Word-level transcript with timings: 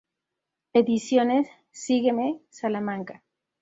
Ediciones 0.73 1.47
Sígueme.Salamanca. 1.69 3.23